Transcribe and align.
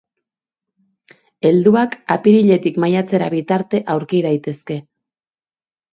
Helduak 1.49 1.93
apiriletik 2.17 2.81
maiatzera 2.85 3.31
bitarte 3.37 3.85
aurki 3.97 4.23
daitezke. 4.31 4.83